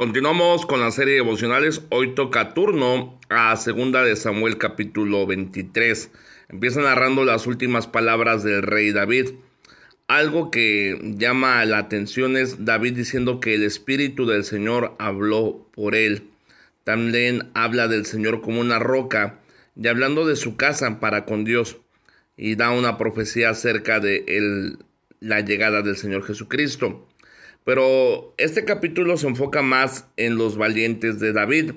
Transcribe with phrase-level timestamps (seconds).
[0.00, 1.82] Continuamos con la serie de devocionales.
[1.90, 6.10] Hoy toca turno a segunda de Samuel capítulo 23.
[6.48, 9.32] Empieza narrando las últimas palabras del rey David.
[10.08, 15.94] Algo que llama la atención es David diciendo que el Espíritu del Señor habló por
[15.94, 16.30] él.
[16.82, 19.38] También habla del Señor como una roca
[19.76, 21.76] y hablando de su casa para con Dios.
[22.38, 24.78] Y da una profecía acerca de
[25.20, 27.06] la llegada del Señor Jesucristo.
[27.64, 31.72] Pero este capítulo se enfoca más en los valientes de David.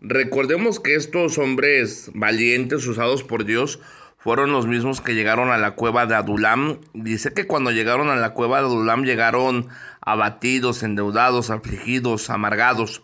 [0.00, 3.80] Recordemos que estos hombres valientes usados por Dios
[4.18, 6.80] fueron los mismos que llegaron a la cueva de Adulam.
[6.94, 9.68] Dice que cuando llegaron a la cueva de Adulam llegaron
[10.00, 13.02] abatidos, endeudados, afligidos, amargados.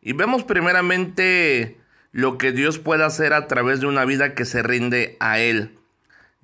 [0.00, 1.78] Y vemos primeramente
[2.12, 5.76] lo que Dios puede hacer a través de una vida que se rinde a Él.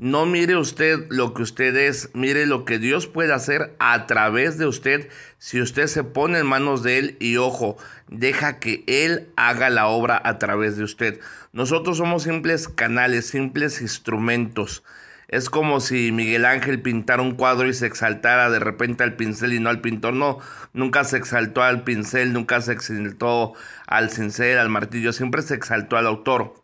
[0.02, 4.58] No mire usted lo que usted es, mire lo que Dios puede hacer a través
[4.58, 7.76] de usted si usted se pone en manos de Él y ojo,
[8.08, 11.20] deja que Él haga la obra a través de usted.
[11.52, 14.82] Nosotros somos simples canales, simples instrumentos.
[15.28, 19.52] Es como si Miguel Ángel pintara un cuadro y se exaltara de repente al pincel
[19.52, 20.14] y no al pintor.
[20.14, 20.40] No,
[20.72, 23.52] nunca se exaltó al pincel, nunca se exaltó
[23.86, 26.61] al cincel, al martillo, siempre se exaltó al autor.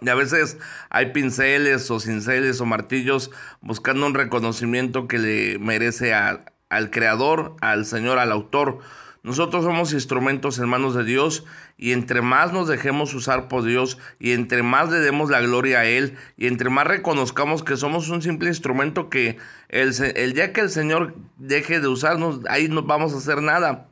[0.00, 0.58] Y a veces
[0.90, 3.30] hay pinceles o cinceles o martillos
[3.60, 8.80] buscando un reconocimiento que le merece al creador, al Señor, al autor.
[9.22, 11.44] Nosotros somos instrumentos en manos de Dios
[11.76, 15.80] y entre más nos dejemos usar por Dios y entre más le demos la gloria
[15.80, 19.38] a Él y entre más reconozcamos que somos un simple instrumento que
[19.68, 23.88] el, el día que el Señor deje de usarnos, ahí no vamos a hacer nada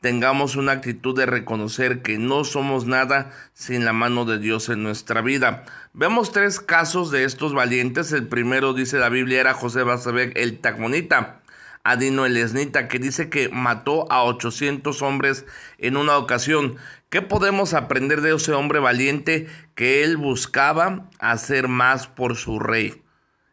[0.00, 4.82] tengamos una actitud de reconocer que no somos nada sin la mano de Dios en
[4.82, 5.64] nuestra vida.
[5.92, 8.12] Vemos tres casos de estos valientes.
[8.12, 11.42] El primero, dice la Biblia, era José Basabek el Tacmonita.
[11.82, 15.46] Adino el Esnita, que dice que mató a 800 hombres
[15.78, 16.76] en una ocasión.
[17.08, 23.02] ¿Qué podemos aprender de ese hombre valiente que él buscaba hacer más por su rey?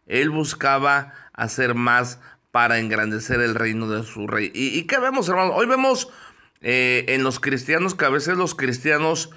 [0.07, 2.19] Él buscaba hacer más
[2.51, 4.51] para engrandecer el reino de su rey.
[4.53, 5.53] ¿Y, y qué vemos, hermanos?
[5.55, 6.11] Hoy vemos
[6.61, 9.31] eh, en los cristianos que a veces los cristianos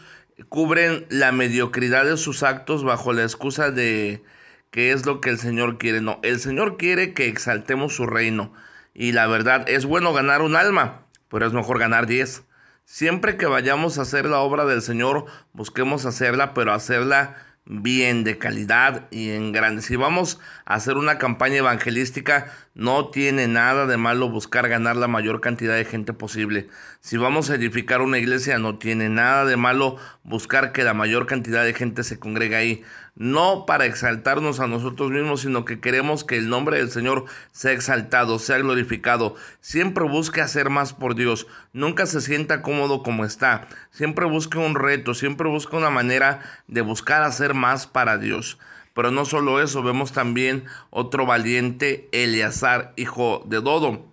[0.48, 4.22] cubren la mediocridad de sus actos bajo la excusa de
[4.70, 6.00] que es lo que el Señor quiere.
[6.00, 8.52] No, el Señor quiere que exaltemos su reino.
[8.94, 12.44] Y la verdad, es bueno ganar un alma, pero es mejor ganar diez.
[12.84, 17.36] Siempre que vayamos a hacer la obra del Señor, busquemos hacerla, pero hacerla
[17.70, 19.80] bien, de calidad y en grande.
[19.80, 25.06] Si vamos a hacer una campaña evangelística, no tiene nada de malo buscar ganar la
[25.06, 26.68] mayor cantidad de gente posible.
[27.00, 31.26] Si vamos a edificar una iglesia, no tiene nada de malo buscar que la mayor
[31.26, 32.82] cantidad de gente se congregue ahí.
[33.16, 37.72] No para exaltarnos a nosotros mismos, sino que queremos que el nombre del Señor sea
[37.72, 39.34] exaltado, sea glorificado.
[39.60, 41.46] Siempre busque hacer más por Dios.
[41.72, 43.66] Nunca se sienta cómodo como está.
[43.90, 48.58] Siempre busque un reto, siempre busque una manera de buscar hacer más para Dios.
[48.94, 54.06] Pero no solo eso, vemos también otro valiente, Eleazar, hijo de Dodo.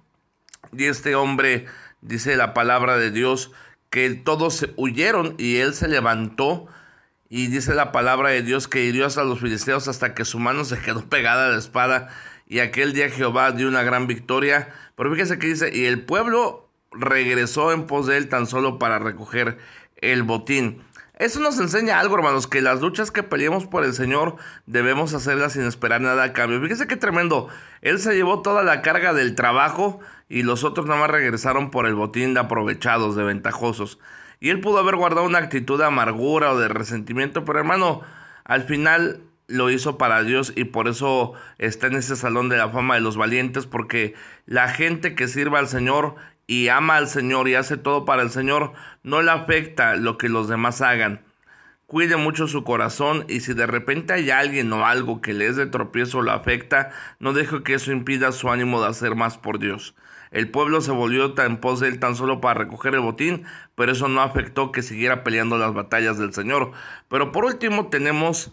[0.72, 1.66] Y este hombre,
[2.02, 3.52] dice la palabra de Dios,
[3.90, 6.68] que todos huyeron y él se levantó
[7.30, 10.64] y dice la palabra de Dios que hirió hasta los filisteos hasta que su mano
[10.66, 12.10] se quedó pegada a la espada.
[12.48, 14.74] Y aquel día Jehová dio una gran victoria.
[14.96, 19.00] Pero fíjese que dice, y el pueblo regresó en pos de él tan solo para
[19.00, 19.58] recoger
[19.98, 20.84] el botín.
[21.18, 24.36] Eso nos enseña algo, hermanos, que las luchas que peleemos por el Señor
[24.68, 26.62] debemos hacerlas sin esperar nada a cambio.
[26.62, 27.48] Fíjese qué tremendo.
[27.82, 31.88] Él se llevó toda la carga del trabajo y los otros nada más regresaron por
[31.88, 33.98] el botín de aprovechados, de ventajosos.
[34.40, 38.02] Y él pudo haber guardado una actitud de amargura o de resentimiento, pero hermano,
[38.44, 42.70] al final lo hizo para Dios y por eso está en ese salón de la
[42.70, 44.14] fama de los valientes, porque
[44.46, 46.16] la gente que sirva al Señor
[46.48, 50.30] y ama al Señor y hace todo para el Señor, no le afecta lo que
[50.30, 51.22] los demás hagan.
[51.86, 55.56] Cuide mucho su corazón y si de repente hay alguien o algo que le es
[55.56, 59.38] de tropiezo o lo afecta, no deje que eso impida su ánimo de hacer más
[59.38, 59.96] por Dios.
[60.32, 63.92] El pueblo se volvió tan pos de él tan solo para recoger el botín, pero
[63.92, 66.72] eso no afectó que siguiera peleando las batallas del Señor.
[67.08, 68.52] Pero por último tenemos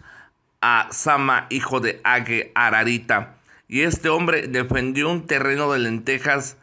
[0.61, 3.35] a Sama, hijo de Age Ararita.
[3.67, 6.57] Y este hombre defendió un terreno de lentejas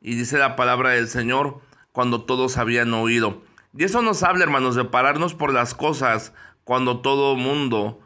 [0.00, 1.60] y dice la palabra del Señor
[1.92, 3.42] cuando todos habían oído.
[3.76, 6.32] Y eso nos habla, hermanos, de pararnos por las cosas
[6.64, 8.00] cuando todo mundo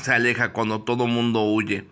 [0.00, 1.88] se aleja, cuando todo mundo huye.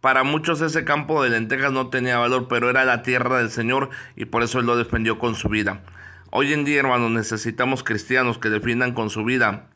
[0.00, 3.90] Para muchos ese campo de lentejas no tenía valor, pero era la tierra del Señor
[4.16, 5.82] y por eso Él lo defendió con su vida.
[6.30, 9.66] Hoy en día, hermanos, necesitamos cristianos que defiendan con su vida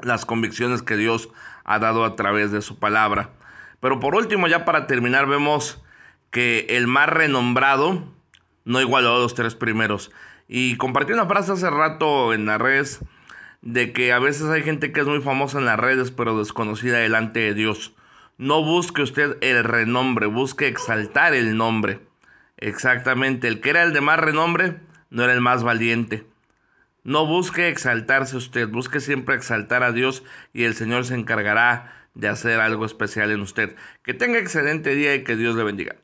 [0.00, 1.28] las convicciones que Dios
[1.64, 3.30] ha dado a través de su palabra.
[3.80, 5.82] Pero por último, ya para terminar, vemos
[6.30, 8.04] que el más renombrado
[8.70, 10.12] no igualó a los tres primeros.
[10.46, 13.00] Y compartí una frase hace rato en las redes
[13.62, 16.98] de que a veces hay gente que es muy famosa en las redes pero desconocida
[16.98, 17.94] delante de Dios.
[18.38, 22.00] No busque usted el renombre, busque exaltar el nombre.
[22.58, 24.78] Exactamente, el que era el de más renombre
[25.10, 26.24] no era el más valiente.
[27.02, 30.22] No busque exaltarse usted, busque siempre exaltar a Dios
[30.52, 33.74] y el Señor se encargará de hacer algo especial en usted.
[34.04, 35.96] Que tenga excelente día y que Dios le bendiga.